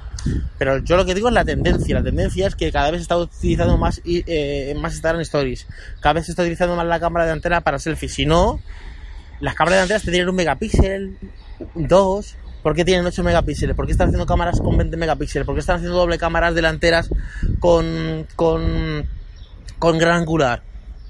Pero 0.58 0.80
yo 0.80 0.98
lo 0.98 1.06
que 1.06 1.14
digo 1.14 1.28
es 1.28 1.36
la 1.36 1.46
tendencia. 1.46 1.94
La 1.94 2.04
tendencia 2.04 2.48
es 2.48 2.56
que 2.56 2.72
cada 2.72 2.90
vez 2.90 3.02
se 3.02 3.04
está 3.04 3.16
utilizando 3.16 3.78
más, 3.78 4.02
eh, 4.06 4.76
más 4.82 5.00
en 5.04 5.22
Stories. 5.22 5.68
Cada 6.00 6.14
vez 6.14 6.26
se 6.26 6.32
está 6.32 6.42
utilizando 6.42 6.76
más 6.76 6.88
la 6.88 7.00
cámara 7.00 7.26
delantera 7.26 7.62
para 7.62 7.78
selfies. 7.78 8.16
Si 8.16 8.26
no, 8.26 8.60
las 9.42 9.54
cámaras 9.54 9.78
delanteras 9.78 10.02
te 10.02 10.10
tienen 10.10 10.30
un 10.30 10.36
megapíxel, 10.36 11.16
dos, 11.76 12.38
¿Por 12.64 12.74
qué 12.74 12.84
tienen 12.84 13.06
8 13.06 13.24
megapíxeles? 13.24 13.76
¿Por 13.76 13.86
qué 13.86 13.92
están 13.92 14.08
haciendo 14.08 14.26
cámaras 14.26 14.60
con 14.60 14.76
20 14.76 14.98
megapíxeles? 14.98 15.46
¿Por 15.46 15.54
qué 15.54 15.60
están 15.60 15.76
haciendo 15.76 16.00
doble 16.00 16.18
cámaras 16.18 16.56
delanteras 16.56 17.12
con, 17.60 18.26
con 18.36 19.08
con 19.80 19.98
gran 19.98 20.22
angular. 20.22 20.64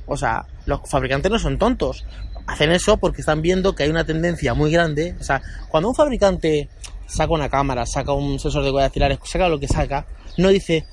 O 0.06 0.18
sea, 0.18 0.46
los 0.66 0.82
fabricantes 0.90 1.32
no 1.32 1.40
son 1.40 1.58
tontos. 1.58 2.06
Hacen 2.48 2.72
eso 2.72 2.98
porque 2.98 3.22
están 3.22 3.42
viendo 3.42 3.74
que 3.74 3.84
hay 3.84 3.90
una 3.90 4.06
tendencia 4.06 4.54
muy 4.54 4.72
grande. 4.72 5.16
O 5.20 5.24
sea, 5.24 5.42
cuando 5.70 5.90
un 5.90 5.96
fabricante 5.96 6.70
saca 7.08 7.34
una 7.34 7.50
cámara, 7.50 7.86
saca 7.86 8.14
un 8.14 8.40
sensor 8.40 8.64
de 8.64 8.72
huellas 8.72 8.90
dactilares, 8.90 9.20
saca 9.24 9.50
lo 9.50 9.60
que 9.60 9.68
saca, 9.68 10.06
no 10.38 10.50
dice, 10.50 10.86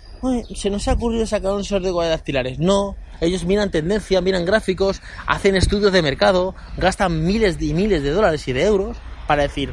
se 0.55 0.71
nos 0.71 0.87
ha 0.89 0.93
ocurrido 0.93 1.27
sacar 1.27 1.53
un 1.53 1.65
sensor 1.65 1.83
de 1.83 1.93
huellas 1.93 2.17
dactilares. 2.17 2.59
No, 2.59 2.97
ellos 3.21 3.45
miran 3.45 3.71
tendencia, 3.71 4.21
miran 4.21 4.45
gráficos, 4.45 5.01
hacen 5.27 5.57
estudios 5.57 5.93
de 5.93 6.03
mercado, 6.03 6.55
gastan 6.77 7.25
miles 7.25 7.61
y 7.61 7.75
miles 7.75 8.03
de 8.03 8.11
dólares 8.11 8.47
y 8.49 8.53
de 8.53 8.65
euros 8.65 8.97
para 9.27 9.43
decir, 9.43 9.73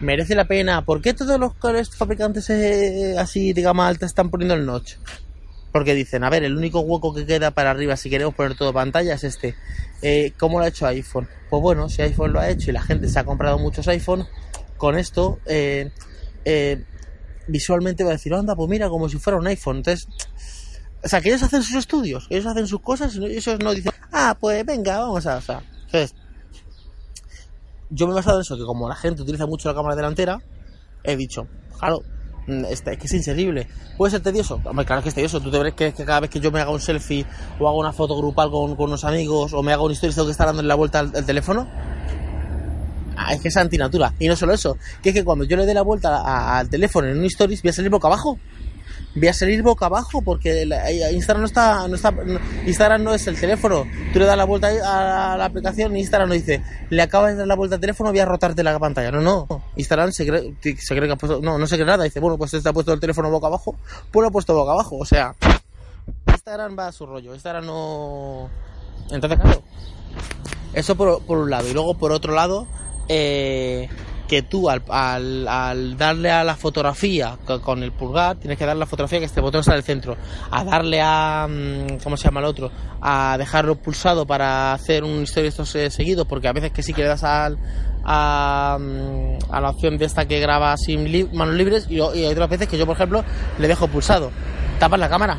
merece 0.00 0.34
la 0.34 0.46
pena. 0.46 0.84
¿Por 0.84 1.00
qué 1.00 1.14
todos 1.14 1.38
los 1.38 1.52
fabricantes 1.96 2.50
eh, 2.50 3.16
así 3.18 3.52
de 3.52 3.62
gama 3.62 3.88
alta 3.88 4.06
están 4.06 4.30
poniendo 4.30 4.54
el 4.54 4.66
notch? 4.66 4.94
Porque 5.72 5.94
dicen, 5.94 6.24
a 6.24 6.30
ver, 6.30 6.44
el 6.44 6.56
único 6.56 6.80
hueco 6.80 7.14
que 7.14 7.26
queda 7.26 7.50
para 7.50 7.70
arriba 7.70 7.96
si 7.96 8.08
queremos 8.08 8.34
poner 8.34 8.56
todo 8.56 8.72
pantalla 8.72 9.14
es 9.14 9.24
este. 9.24 9.54
Eh, 10.02 10.32
¿Cómo 10.38 10.58
lo 10.58 10.64
ha 10.64 10.68
hecho 10.68 10.86
iPhone? 10.86 11.28
Pues 11.50 11.62
bueno, 11.62 11.88
si 11.88 12.02
iPhone 12.02 12.32
lo 12.32 12.40
ha 12.40 12.48
hecho 12.48 12.70
y 12.70 12.72
la 12.72 12.82
gente 12.82 13.08
se 13.08 13.18
ha 13.18 13.24
comprado 13.24 13.58
muchos 13.58 13.86
iPhone, 13.88 14.26
con 14.76 14.96
esto 14.96 15.40
eh, 15.44 15.90
eh, 16.44 16.84
visualmente 17.46 18.04
va 18.04 18.10
a 18.10 18.12
decir, 18.12 18.32
anda, 18.32 18.56
pues 18.56 18.68
mira, 18.68 18.88
como 18.88 19.08
si 19.08 19.18
fuera 19.18 19.38
un 19.38 19.46
iPhone. 19.46 19.78
Entonces, 19.78 20.08
o 21.04 21.08
sea, 21.08 21.20
que 21.20 21.28
ellos 21.28 21.42
hacen 21.42 21.62
sus 21.62 21.76
estudios, 21.76 22.26
ellos 22.30 22.46
hacen 22.46 22.66
sus 22.66 22.80
cosas 22.80 23.14
y 23.16 23.24
ellos 23.24 23.58
no 23.60 23.74
dicen, 23.74 23.92
ah, 24.12 24.36
pues 24.38 24.64
venga, 24.64 24.98
vamos 24.98 25.26
a... 25.26 25.36
O 25.36 25.40
sea, 25.40 25.62
entonces, 25.86 26.14
yo 27.90 28.06
me 28.06 28.12
he 28.12 28.16
basado 28.16 28.38
en 28.38 28.42
eso, 28.42 28.56
que 28.56 28.64
como 28.64 28.88
la 28.88 28.96
gente 28.96 29.22
utiliza 29.22 29.46
mucho 29.46 29.68
la 29.68 29.74
cámara 29.74 29.96
delantera, 29.96 30.40
he 31.04 31.16
dicho, 31.16 31.46
claro, 31.78 32.02
Mm, 32.48 32.64
es 32.64 32.80
que 32.80 32.94
es 33.04 33.12
inserible. 33.12 33.68
¿Puede 33.98 34.12
ser 34.12 34.22
tedioso? 34.22 34.60
Hombre, 34.64 34.86
claro 34.86 35.02
que 35.02 35.10
es 35.10 35.14
tedioso. 35.14 35.38
¿Tú 35.40 35.50
te 35.50 35.58
ves 35.58 35.74
que, 35.74 35.92
cada 35.92 36.20
vez 36.20 36.30
que 36.30 36.40
yo 36.40 36.50
me 36.50 36.60
haga 36.60 36.70
un 36.70 36.80
selfie 36.80 37.26
o 37.60 37.68
hago 37.68 37.78
una 37.78 37.92
foto 37.92 38.16
grupal 38.16 38.50
con, 38.50 38.74
con 38.74 38.86
unos 38.86 39.04
amigos 39.04 39.52
o 39.52 39.62
me 39.62 39.72
hago 39.72 39.84
una 39.84 39.92
historia 39.92 40.14
tengo 40.14 40.26
que 40.26 40.32
estar 40.32 40.46
dando 40.46 40.62
la 40.62 40.74
vuelta 40.74 41.00
al, 41.00 41.26
teléfono? 41.26 41.68
Ah, 43.16 43.34
es 43.34 43.42
que 43.42 43.48
es 43.48 43.56
antinatura. 43.58 44.14
Y 44.18 44.28
no 44.28 44.36
solo 44.36 44.54
eso, 44.54 44.78
que 45.02 45.10
es 45.10 45.14
que 45.14 45.24
cuando 45.24 45.44
yo 45.44 45.56
le 45.58 45.66
dé 45.66 45.74
la 45.74 45.82
vuelta 45.82 46.58
al 46.58 46.70
teléfono 46.70 47.08
en 47.08 47.18
un 47.18 47.24
stories, 47.26 47.62
voy 47.62 47.70
a 47.70 47.72
salir 47.74 47.90
boca 47.90 48.08
abajo. 48.08 48.38
Voy 49.14 49.28
a 49.28 49.32
salir 49.32 49.62
boca 49.62 49.86
abajo 49.86 50.22
porque 50.22 50.62
Instagram 51.12 51.40
no 51.40 51.46
está, 51.46 51.86
está, 51.92 52.14
Instagram 52.66 53.02
no 53.02 53.14
es 53.14 53.26
el 53.26 53.40
teléfono. 53.40 53.84
Tú 54.12 54.18
le 54.18 54.26
das 54.26 54.36
la 54.36 54.44
vuelta 54.44 54.68
a 54.68 55.36
la 55.36 55.44
aplicación 55.44 55.96
y 55.96 56.00
Instagram 56.00 56.28
no 56.28 56.34
dice, 56.34 56.62
le 56.90 57.02
acabas 57.02 57.32
de 57.32 57.38
dar 57.38 57.46
la 57.46 57.56
vuelta 57.56 57.76
al 57.76 57.80
teléfono, 57.80 58.10
voy 58.10 58.20
a 58.20 58.26
rotarte 58.26 58.62
la 58.62 58.78
pantalla. 58.78 59.10
No, 59.10 59.20
no. 59.20 59.46
Instagram 59.76 60.12
se 60.12 60.26
cree, 60.26 60.54
se 60.60 60.94
cree 60.94 61.08
que 61.08 61.12
ha 61.12 61.16
puesto, 61.16 61.40
no, 61.40 61.58
no 61.58 61.66
se 61.66 61.76
cree 61.76 61.86
nada. 61.86 62.04
Dice, 62.04 62.20
bueno, 62.20 62.38
pues 62.38 62.54
ha 62.54 62.72
puesto 62.72 62.92
el 62.92 63.00
teléfono 63.00 63.30
boca 63.30 63.48
abajo, 63.48 63.76
pues 64.10 64.22
lo 64.22 64.28
ha 64.28 64.30
puesto 64.30 64.54
boca 64.54 64.72
abajo. 64.72 64.98
O 64.98 65.04
sea, 65.04 65.34
Instagram 66.26 66.78
va 66.78 66.88
a 66.88 66.92
su 66.92 67.06
rollo. 67.06 67.34
Instagram 67.34 67.66
no. 67.66 68.48
Entonces, 69.10 69.38
claro. 69.40 69.62
Eso 70.74 70.96
por, 70.96 71.22
por 71.24 71.38
un 71.38 71.50
lado. 71.50 71.68
Y 71.68 71.72
luego 71.72 71.94
por 71.94 72.12
otro 72.12 72.34
lado, 72.34 72.66
eh, 73.08 73.88
que 74.28 74.42
tú 74.42 74.68
al, 74.70 74.82
al, 74.90 75.96
darle 75.96 76.30
a 76.30 76.44
la 76.44 76.54
fotografía 76.54 77.38
co- 77.46 77.60
con 77.62 77.82
el 77.82 77.92
pulgar, 77.92 78.36
tienes 78.36 78.58
que 78.58 78.66
darle 78.66 78.80
a 78.80 78.84
la 78.84 78.86
fotografía 78.86 79.18
que 79.18 79.24
este 79.24 79.40
botón 79.40 79.60
está 79.60 79.72
en 79.72 79.78
el 79.78 79.84
centro. 79.84 80.16
A 80.50 80.62
darle 80.64 81.00
a. 81.02 81.46
mm, 81.48 81.98
¿Cómo 82.04 82.16
se 82.16 82.24
llama 82.24 82.40
el 82.40 82.46
otro? 82.46 82.70
A 83.00 83.36
dejarlo 83.38 83.76
pulsado 83.76 84.26
para 84.26 84.72
hacer 84.74 85.02
un 85.02 85.22
historia 85.22 85.48
estos 85.48 85.74
eh, 85.74 85.90
seguidos, 85.90 86.26
porque 86.28 86.46
a 86.48 86.52
veces 86.52 86.70
que 86.72 86.82
sí 86.82 86.92
que 86.92 87.02
le 87.02 87.08
das 87.08 87.24
al. 87.24 87.58
A, 88.04 88.78
mm, 88.80 89.50
la 89.50 89.70
opción 89.70 89.98
de 89.98 90.04
esta 90.04 90.26
que 90.26 90.38
graba 90.40 90.76
sin 90.76 91.34
manos 91.36 91.54
libres 91.54 91.86
y, 91.90 91.96
y 91.96 92.00
hay 92.00 92.26
otras 92.26 92.48
veces 92.48 92.68
que 92.68 92.78
yo 92.78 92.86
por 92.86 92.96
ejemplo 92.96 93.24
le 93.58 93.68
dejo 93.68 93.88
pulsado 93.88 94.30
tapas 94.78 94.98
la 95.00 95.08
cámara 95.10 95.38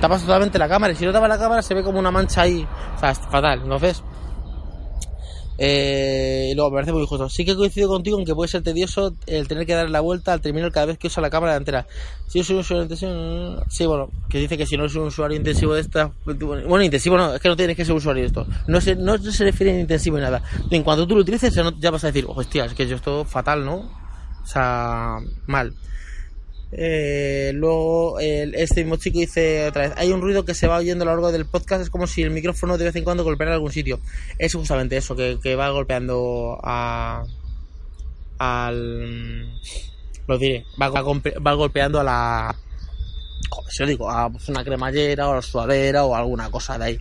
tapas 0.00 0.20
totalmente 0.22 0.58
la 0.58 0.68
cámara 0.68 0.92
y 0.92 0.96
si 0.96 1.06
no 1.06 1.12
tapas 1.12 1.28
la 1.30 1.38
cámara 1.38 1.62
se 1.62 1.72
ve 1.72 1.82
como 1.82 1.98
una 1.98 2.10
mancha 2.10 2.42
ahí 2.42 2.66
o 2.96 2.98
sea 2.98 3.10
es 3.12 3.18
fatal 3.30 3.60
entonces 3.62 4.02
eh, 5.62 6.48
y 6.50 6.54
luego 6.54 6.70
me 6.70 6.76
parece 6.76 6.92
muy 6.92 7.02
injusto. 7.02 7.28
Sí 7.28 7.44
que 7.44 7.54
coincido 7.54 7.86
contigo 7.86 8.18
en 8.18 8.24
que 8.24 8.34
puede 8.34 8.48
ser 8.48 8.62
tedioso 8.62 9.14
el 9.26 9.46
tener 9.46 9.66
que 9.66 9.74
darle 9.74 9.90
la 9.90 10.00
vuelta 10.00 10.32
al 10.32 10.40
terminal 10.40 10.72
cada 10.72 10.86
vez 10.86 10.96
que 10.96 11.08
usa 11.08 11.20
la 11.20 11.28
cámara 11.28 11.52
delantera. 11.52 11.86
Si 12.28 12.38
yo 12.38 12.44
soy 12.44 12.54
un 12.54 12.60
usuario 12.60 12.82
intensivo, 12.84 13.62
sí, 13.68 13.84
bueno, 13.84 14.08
que 14.30 14.38
dice 14.38 14.56
que 14.56 14.64
si 14.64 14.78
no 14.78 14.86
es 14.86 14.94
un 14.94 15.08
usuario 15.08 15.36
intensivo 15.36 15.74
de 15.74 15.82
esta, 15.82 16.12
bueno, 16.24 16.82
intensivo 16.82 17.18
no, 17.18 17.34
es 17.34 17.42
que 17.42 17.50
no 17.50 17.56
tienes 17.56 17.76
que 17.76 17.84
ser 17.84 17.94
usuario 17.94 18.22
de 18.22 18.28
esto. 18.28 18.46
No 18.68 18.80
se, 18.80 18.96
no 18.96 19.18
se 19.18 19.44
refiere 19.44 19.76
a 19.76 19.80
intensivo 19.80 20.16
ni 20.16 20.22
nada. 20.22 20.42
En 20.70 20.82
cuanto 20.82 21.06
tú 21.06 21.14
lo 21.14 21.20
utilices, 21.20 21.54
ya 21.78 21.90
vas 21.90 22.04
a 22.04 22.06
decir, 22.06 22.24
hostia, 22.26 22.64
es 22.64 22.72
que 22.72 22.86
yo 22.86 22.96
esto 22.96 23.26
fatal, 23.26 23.62
¿no? 23.62 23.74
O 24.42 24.46
sea, 24.46 25.18
mal. 25.46 25.74
Eh, 26.72 27.50
luego 27.54 28.20
el- 28.20 28.54
este 28.54 28.82
mismo 28.84 28.96
chico 28.96 29.18
dice 29.18 29.66
otra 29.68 29.88
vez, 29.88 29.92
hay 29.96 30.12
un 30.12 30.20
ruido 30.20 30.44
que 30.44 30.54
se 30.54 30.68
va 30.68 30.76
oyendo 30.78 31.02
a 31.02 31.06
lo 31.06 31.12
largo 31.12 31.32
del 31.32 31.44
podcast, 31.46 31.82
es 31.82 31.90
como 31.90 32.06
si 32.06 32.22
el 32.22 32.30
micrófono 32.30 32.78
de 32.78 32.84
vez 32.84 32.96
en 32.96 33.02
cuando 33.04 33.24
golpeara 33.24 33.54
algún 33.54 33.72
sitio. 33.72 33.98
Es 34.38 34.54
justamente 34.54 34.96
eso, 34.96 35.16
que, 35.16 35.54
va 35.56 35.70
golpeando 35.70 36.58
a... 36.62 37.24
al... 38.38 39.48
lo 40.26 40.38
diré, 40.38 40.64
va, 40.80 40.88
va 40.88 41.02
golpe- 41.02 41.44
va 41.44 41.54
golpeando 41.54 42.00
a 42.00 42.04
la... 42.04 42.56
Joder, 43.48 43.72
si 43.72 43.82
lo 43.82 43.88
digo, 43.88 44.10
a 44.10 44.30
pues, 44.30 44.48
una 44.48 44.62
cremallera 44.62 45.28
o 45.28 45.32
a 45.32 45.36
la 45.36 45.42
suadera 45.42 46.04
o 46.04 46.14
alguna 46.14 46.50
cosa 46.50 46.78
de 46.78 46.84
ahí. 46.84 47.00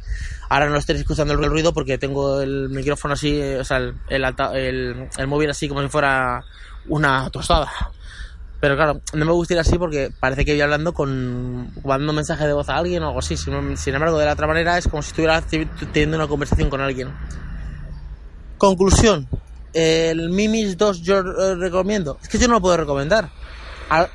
Ahora 0.50 0.68
no 0.68 0.78
estaréis 0.78 1.02
escuchando 1.02 1.34
el 1.34 1.46
ruido 1.46 1.74
porque 1.74 2.00
tengo 2.00 2.42
el 2.42 2.70
micrófono 2.70 3.14
así, 3.14 3.40
eh, 3.40 3.58
o 3.60 3.64
sea, 3.64 3.78
el, 3.78 3.94
el, 4.10 4.24
el, 4.56 5.10
el 5.16 5.28
móvil 5.28 5.52
así 5.52 5.68
como 5.70 5.84
si 5.84 5.90
fuera 5.90 6.44
una 6.88 7.30
tostada. 7.30 7.70
Pero 8.60 8.76
claro, 8.76 9.02
no 9.14 9.26
me 9.26 9.32
gusta 9.32 9.54
ir 9.54 9.60
así 9.60 9.78
porque 9.78 10.12
parece 10.20 10.44
que 10.44 10.52
voy 10.52 10.62
hablando 10.62 10.94
con. 10.94 11.72
mandando 11.84 12.14
mensaje 12.14 12.46
de 12.46 12.54
voz 12.54 12.68
a 12.70 12.76
alguien 12.76 13.04
o 13.04 13.08
algo 13.08 13.20
así. 13.20 13.38
Sin, 13.38 13.54
embargo, 13.54 14.20
de 14.20 14.26
la 14.26 14.34
otra 14.34 14.48
manera 14.48 14.78
es 14.78 14.88
como 14.88 15.02
si 15.02 15.10
estuviera 15.10 15.42
teniendo 15.42 16.18
una 16.18 16.28
conversación 16.28 16.70
con 16.70 16.82
alguien. 16.82 17.10
Conclusión. 18.58 19.28
El 19.72 20.30
Mimis 20.30 20.78
2 20.78 21.02
yo 21.02 21.20
eh, 21.20 21.56
recomiendo. 21.56 22.18
Es 22.22 22.28
que 22.28 22.38
yo 22.38 22.48
no 22.48 22.56
lo 22.56 22.62
puedo 22.62 22.76
recomendar. 22.76 23.30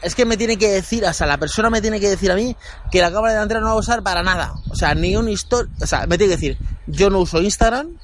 Es 0.03 0.15
que 0.15 0.25
me 0.25 0.37
tiene 0.37 0.57
que 0.57 0.71
decir, 0.71 1.05
o 1.05 1.13
sea, 1.13 1.27
la 1.27 1.39
persona 1.39 1.71
me 1.71 1.81
tiene 1.81 1.99
que 1.99 2.09
decir 2.09 2.31
a 2.31 2.37
mí 2.37 2.55
que 2.93 3.01
la 3.01 3.11
cámara 3.11 3.33
delantera 3.33 3.61
no 3.61 3.67
va 3.67 3.73
a 3.73 3.77
usar 3.77 4.03
para 4.03 4.23
nada. 4.23 4.53
O 4.71 4.77
sea, 4.77 4.95
ni 4.95 5.17
un 5.17 5.29
historia. 5.29 5.73
O 5.81 5.87
sea, 5.87 6.07
me 6.07 6.19
tiene 6.19 6.35
que 6.35 6.37
decir, 6.37 6.59
yo 6.87 7.09
no 7.09 7.21
uso 7.21 7.41
Instagram, 7.41 7.97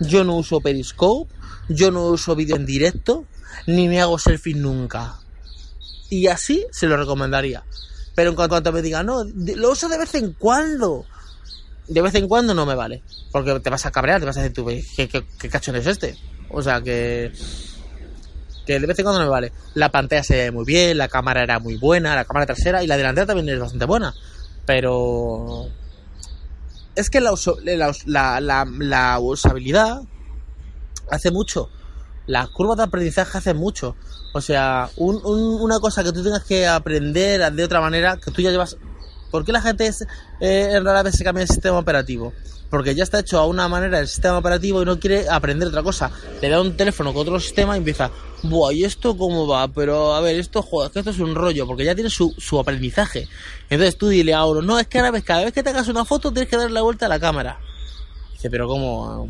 yo 0.00 0.22
no 0.22 0.36
uso 0.36 0.60
Periscope, 0.60 1.32
yo 1.70 1.90
no 1.90 2.08
uso 2.08 2.36
vídeo 2.36 2.56
en 2.56 2.66
directo, 2.66 3.24
ni 3.66 3.88
me 3.88 4.02
hago 4.02 4.18
selfie 4.18 4.54
nunca 4.54 5.21
y 6.12 6.26
así 6.26 6.66
se 6.70 6.86
lo 6.86 6.98
recomendaría. 6.98 7.64
Pero 8.14 8.28
en 8.28 8.36
cuanto 8.36 8.70
me 8.70 8.82
diga, 8.82 9.02
no, 9.02 9.24
lo 9.24 9.70
uso 9.70 9.88
de 9.88 9.96
vez 9.96 10.14
en 10.14 10.34
cuando. 10.34 11.06
De 11.88 12.02
vez 12.02 12.14
en 12.16 12.28
cuando 12.28 12.52
no 12.52 12.66
me 12.66 12.74
vale. 12.74 13.02
Porque 13.30 13.58
te 13.60 13.70
vas 13.70 13.86
a 13.86 13.90
cabrear, 13.90 14.20
te 14.20 14.26
vas 14.26 14.36
a 14.36 14.42
decir 14.42 14.54
tú, 14.54 14.66
¿qué, 14.66 15.08
qué, 15.08 15.24
qué 15.40 15.48
cachón 15.48 15.74
es 15.76 15.86
este? 15.86 16.18
O 16.50 16.60
sea 16.60 16.82
que. 16.82 17.32
Que 18.66 18.78
de 18.78 18.86
vez 18.86 18.98
en 18.98 19.04
cuando 19.06 19.20
no 19.20 19.24
me 19.24 19.30
vale. 19.30 19.52
La 19.72 19.90
pantalla 19.90 20.22
se 20.22 20.36
ve 20.36 20.50
muy 20.50 20.66
bien, 20.66 20.98
la 20.98 21.08
cámara 21.08 21.42
era 21.42 21.58
muy 21.58 21.78
buena, 21.78 22.14
la 22.14 22.26
cámara 22.26 22.44
trasera 22.44 22.84
y 22.84 22.86
la 22.86 22.98
delantera 22.98 23.26
también 23.28 23.48
es 23.48 23.58
bastante 23.58 23.86
buena. 23.86 24.12
Pero. 24.66 25.66
Es 26.94 27.08
que 27.08 27.22
la, 27.22 27.32
la, 28.04 28.40
la, 28.40 28.66
la 28.66 29.18
usabilidad 29.18 30.02
hace 31.10 31.30
mucho. 31.30 31.70
La 32.26 32.46
curva 32.46 32.74
de 32.76 32.84
aprendizaje 32.84 33.38
hace 33.38 33.54
mucho. 33.54 33.96
O 34.32 34.40
sea, 34.40 34.88
un- 34.96 35.20
un- 35.24 35.60
una 35.60 35.78
cosa 35.80 36.02
que 36.04 36.12
tú 36.12 36.22
tengas 36.22 36.44
que 36.44 36.66
aprender 36.66 37.52
de 37.52 37.64
otra 37.64 37.80
manera, 37.80 38.16
que 38.16 38.30
tú 38.30 38.40
ya 38.42 38.50
llevas... 38.50 38.76
¿Por 39.30 39.44
qué 39.44 39.52
la 39.52 39.62
gente 39.62 39.86
es, 39.86 40.04
eh, 40.40 40.78
rara 40.82 41.02
vez 41.02 41.14
se 41.16 41.24
cambia 41.24 41.42
el 41.42 41.48
sistema 41.48 41.78
operativo? 41.78 42.32
Porque 42.68 42.94
ya 42.94 43.02
está 43.02 43.18
hecho 43.18 43.38
a 43.38 43.46
una 43.46 43.66
manera 43.68 43.98
el 43.98 44.08
sistema 44.08 44.38
operativo 44.38 44.80
y 44.82 44.84
no 44.84 44.98
quiere 45.00 45.28
aprender 45.28 45.68
otra 45.68 45.82
cosa. 45.82 46.10
Le 46.40 46.48
da 46.48 46.60
un 46.60 46.76
teléfono 46.76 47.12
con 47.12 47.22
otro 47.22 47.40
sistema 47.40 47.74
y 47.74 47.78
empieza, 47.78 48.10
Buah, 48.42 48.72
¿y 48.72 48.84
esto 48.84 49.16
cómo 49.16 49.46
va? 49.46 49.68
Pero 49.68 50.14
a 50.14 50.20
ver, 50.20 50.36
esto, 50.38 50.62
joder, 50.62 50.90
que 50.90 50.98
esto 51.00 51.10
es 51.10 51.18
un 51.18 51.34
rollo, 51.34 51.66
porque 51.66 51.84
ya 51.84 51.94
tiene 51.94 52.08
su, 52.10 52.34
su 52.38 52.58
aprendizaje. 52.58 53.26
Entonces 53.70 53.96
tú 53.98 54.08
dile 54.08 54.32
a 54.34 54.44
uno, 54.44 54.62
no, 54.62 54.78
es 54.78 54.86
que 54.86 54.98
ahora 54.98 55.10
ves, 55.10 55.24
cada 55.24 55.44
vez 55.44 55.52
que 55.52 55.62
te 55.62 55.70
hagas 55.70 55.88
una 55.88 56.04
foto 56.04 56.30
tienes 56.32 56.48
que 56.50 56.56
darle 56.56 56.72
la 56.72 56.82
vuelta 56.82 57.06
a 57.06 57.08
la 57.10 57.20
cámara. 57.20 57.58
Dice, 58.32 58.50
pero 58.50 58.66
¿cómo? 58.68 59.28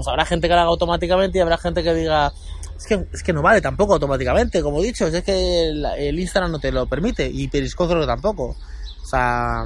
Pues 0.00 0.08
habrá 0.08 0.24
gente 0.24 0.48
que 0.48 0.54
lo 0.54 0.60
haga 0.60 0.70
automáticamente 0.70 1.38
y 1.38 1.40
habrá 1.40 1.58
gente 1.58 1.82
que 1.82 1.94
diga 1.94 2.32
es 2.76 2.86
que, 2.86 3.06
es 3.12 3.22
que 3.22 3.32
no 3.32 3.42
vale 3.42 3.60
tampoco 3.60 3.94
automáticamente 3.94 4.62
como 4.62 4.80
he 4.80 4.86
dicho 4.86 5.06
es 5.06 5.22
que 5.22 5.68
el, 5.68 6.18
Instagram 6.18 6.52
no 6.52 6.58
te 6.58 6.72
lo 6.72 6.86
permite 6.86 7.28
y 7.28 7.48
Periscope 7.48 7.92
creo 7.92 8.06
tampoco 8.06 8.56
o 9.02 9.06
sea 9.06 9.64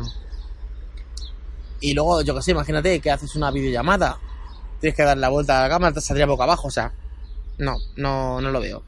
y 1.80 1.94
luego 1.94 2.22
yo 2.22 2.34
que 2.34 2.42
sé 2.42 2.50
imagínate 2.50 3.00
que 3.00 3.10
haces 3.10 3.34
una 3.36 3.50
videollamada 3.50 4.18
tienes 4.80 4.96
que 4.96 5.04
dar 5.04 5.16
la 5.16 5.28
vuelta 5.28 5.60
a 5.60 5.62
la 5.62 5.68
cámara 5.68 5.94
te 5.94 6.00
saldría 6.00 6.26
boca 6.26 6.44
abajo 6.44 6.68
o 6.68 6.70
sea 6.70 6.92
no 7.58 7.76
no 7.96 8.40
no 8.40 8.50
lo 8.50 8.60
veo 8.60 8.82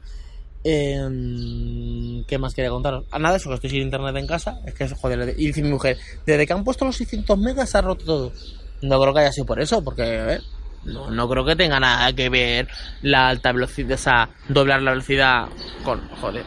Eh, 0.69 2.23
¿Qué 2.27 2.37
más 2.37 2.53
quería 2.53 2.69
contaros? 2.69 3.05
Ah, 3.11 3.19
nada, 3.19 3.37
eso 3.37 3.47
que 3.47 3.55
estoy 3.55 3.69
sin 3.69 3.83
internet 3.83 4.15
en 4.17 4.27
casa. 4.27 4.59
Es 4.65 4.73
que 4.73 4.83
eso, 4.83 4.97
joder. 4.97 5.33
Y 5.37 5.47
dice 5.47 5.61
mi 5.61 5.69
mujer, 5.69 5.97
desde 6.25 6.45
que 6.45 6.51
han 6.51 6.65
puesto 6.65 6.83
los 6.83 6.97
600 6.97 7.37
megas 7.37 7.69
se 7.69 7.77
ha 7.77 7.81
roto 7.81 8.03
todo. 8.03 8.33
No 8.81 8.99
creo 8.99 9.13
que 9.13 9.21
haya 9.21 9.31
sido 9.31 9.45
por 9.45 9.61
eso, 9.61 9.81
porque, 9.81 10.03
a 10.03 10.25
ver, 10.25 10.41
no, 10.87 11.11
no 11.11 11.29
creo 11.29 11.45
que 11.45 11.55
tenga 11.55 11.79
nada 11.79 12.13
que 12.13 12.29
ver 12.29 12.67
la 13.01 13.29
alta 13.29 13.51
velocidad, 13.51 13.91
o 13.91 13.97
sea, 14.01 14.29
doblar 14.47 14.81
la 14.81 14.91
velocidad 14.91 15.47
con, 15.83 16.07
joder, 16.21 16.45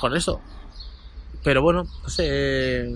con 0.00 0.16
eso. 0.16 0.40
Pero 1.42 1.62
bueno, 1.62 1.84
no 2.02 2.08
sé. 2.08 2.88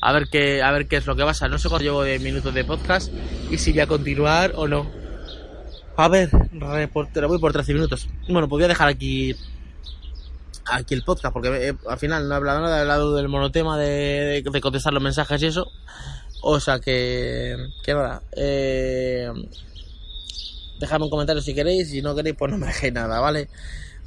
A 0.00 0.12
ver 0.12 0.28
qué, 0.28 0.62
a 0.62 0.70
ver 0.70 0.88
qué 0.88 0.96
es 0.96 1.06
lo 1.06 1.16
que 1.16 1.24
pasa. 1.24 1.48
No 1.48 1.58
sé 1.58 1.68
cuánto 1.68 1.84
llevo 1.84 2.02
de 2.02 2.18
minutos 2.18 2.54
de 2.54 2.64
podcast 2.64 3.12
y 3.50 3.58
si 3.58 3.72
voy 3.72 3.80
a 3.80 3.86
continuar 3.86 4.52
o 4.54 4.66
no. 4.66 4.90
A 5.96 6.08
ver, 6.08 6.30
reportero, 6.52 7.28
voy 7.28 7.38
por 7.38 7.52
13 7.52 7.74
minutos. 7.74 8.08
Bueno, 8.28 8.48
pues 8.48 8.58
voy 8.58 8.64
a 8.64 8.68
dejar 8.68 8.88
aquí 8.88 9.34
aquí 10.68 10.94
el 10.94 11.02
podcast 11.02 11.32
porque 11.32 11.68
eh, 11.68 11.74
al 11.88 11.98
final 11.98 12.28
no 12.28 12.34
he 12.34 12.36
hablado 12.36 12.60
nada, 12.60 12.78
he 12.78 12.80
hablado 12.80 13.14
del 13.14 13.28
monotema 13.28 13.78
de, 13.78 14.42
de 14.42 14.60
contestar 14.60 14.92
los 14.92 15.02
mensajes 15.02 15.42
y 15.42 15.46
eso. 15.46 15.70
O 16.48 16.60
sea 16.60 16.78
que, 16.78 17.56
que 17.82 17.92
nada. 17.92 18.22
Eh, 18.36 19.28
dejadme 20.78 21.06
un 21.06 21.10
comentario 21.10 21.42
si 21.42 21.52
queréis. 21.52 21.90
Si 21.90 22.00
no 22.00 22.14
queréis, 22.14 22.36
pues 22.36 22.52
no 22.52 22.56
me 22.56 22.68
dejéis 22.68 22.92
nada, 22.92 23.18
¿vale? 23.18 23.48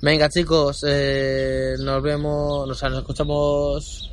Venga, 0.02 0.30
chicos. 0.30 0.86
Eh, 0.88 1.76
nos 1.80 2.02
vemos. 2.02 2.70
O 2.70 2.74
sea, 2.74 2.88
nos 2.88 3.00
escuchamos. 3.00 4.10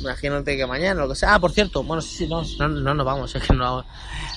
Imagínate 0.00 0.56
que 0.56 0.66
mañana, 0.66 1.02
lo 1.02 1.08
que 1.08 1.14
sea. 1.14 1.36
Ah, 1.36 1.38
por 1.38 1.52
cierto. 1.52 1.84
Bueno, 1.84 2.02
sí, 2.02 2.16
sí, 2.16 2.26
no, 2.26 2.42
no, 2.58 2.68
no 2.68 2.92
nos 2.92 3.06
vamos. 3.06 3.32
Es 3.32 3.44
que 3.44 3.54
no. 3.54 3.84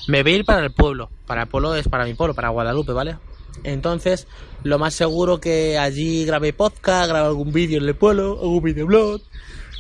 Me 0.08 0.22
voy 0.22 0.34
a 0.34 0.36
ir 0.36 0.46
para 0.46 0.64
el 0.64 0.72
pueblo. 0.72 1.10
Para 1.26 1.42
el 1.42 1.48
pueblo 1.48 1.74
es 1.74 1.88
para 1.88 2.06
mi 2.06 2.14
pueblo, 2.14 2.36
para 2.36 2.50
Guadalupe, 2.50 2.92
¿vale? 2.92 3.18
Entonces, 3.64 4.28
lo 4.62 4.78
más 4.78 4.94
seguro 4.94 5.40
que 5.40 5.80
allí 5.80 6.24
grabe 6.24 6.54
podcast, 6.54 7.10
grabe 7.10 7.30
algún 7.30 7.52
vídeo 7.52 7.80
en 7.80 7.90
el 7.90 7.96
pueblo, 7.96 8.34
algún 8.40 8.62
videoblog. 8.62 9.22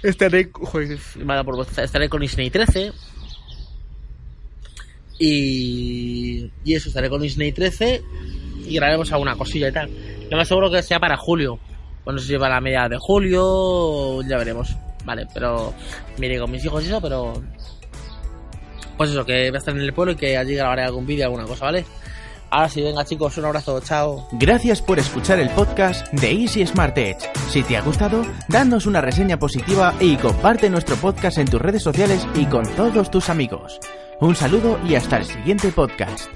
Estaré, 0.01 0.49
joder, 0.51 0.97
estaré 1.77 2.09
con 2.09 2.21
Disney 2.21 2.49
13. 2.49 2.93
Y, 5.19 6.51
y 6.63 6.73
eso, 6.75 6.89
estaré 6.89 7.09
con 7.09 7.21
Disney 7.21 7.51
13 7.51 8.03
y 8.67 8.75
grabemos 8.75 9.11
alguna 9.11 9.35
cosilla 9.35 9.69
y 9.69 9.71
tal. 9.71 9.89
Lo 10.29 10.37
más 10.37 10.47
seguro 10.47 10.69
que 10.69 10.83
sea 10.83 10.99
para 10.99 11.17
julio. 11.17 11.59
Bueno, 12.03 12.17
no 12.17 12.21
sé 12.21 12.33
si 12.33 12.37
para 12.37 12.55
la 12.55 12.61
media 12.61 12.87
de 12.87 12.97
julio, 12.97 14.21
ya 14.23 14.37
veremos. 14.37 14.75
Vale, 15.05 15.25
pero 15.33 15.73
miré 16.17 16.39
con 16.39 16.51
mis 16.51 16.63
hijos 16.63 16.83
y 16.83 16.87
eso, 16.87 17.01
pero... 17.01 17.33
Pues 18.97 19.11
eso, 19.11 19.25
que 19.25 19.49
voy 19.49 19.55
a 19.55 19.59
estar 19.59 19.75
en 19.75 19.81
el 19.81 19.93
pueblo 19.93 20.13
y 20.13 20.15
que 20.15 20.37
allí 20.37 20.55
grabaré 20.55 20.83
algún 20.83 21.05
vídeo, 21.05 21.25
alguna 21.25 21.45
cosa, 21.45 21.65
¿vale? 21.65 21.85
Ahora 22.49 22.69
sí, 22.69 22.81
venga 22.81 23.03
chicos, 23.03 23.37
un 23.37 23.45
abrazo, 23.45 23.79
chao. 23.81 24.27
Gracias 24.31 24.81
por 24.81 24.99
escuchar 24.99 25.39
el 25.39 25.49
podcast 25.49 26.07
de 26.13 26.31
Easy 26.31 26.65
Smart 26.65 26.97
Edge. 26.97 27.29
Si 27.49 27.63
te 27.63 27.75
ha 27.77 27.81
gustado, 27.81 28.25
danos 28.47 28.85
una 28.85 29.01
reseña 29.01 29.37
positiva 29.37 29.93
y 29.99 30.15
comparte 30.17 30.69
nuestro 30.69 30.95
podcast 30.95 31.37
en 31.39 31.47
tus 31.47 31.61
redes 31.61 31.83
sociales 31.83 32.25
y 32.35 32.45
con 32.45 32.65
todos 32.75 33.11
tus 33.11 33.29
amigos. 33.29 33.79
Un 34.21 34.35
saludo 34.35 34.79
y 34.87 34.95
hasta 34.95 35.17
el 35.17 35.25
siguiente 35.25 35.71
podcast. 35.71 36.29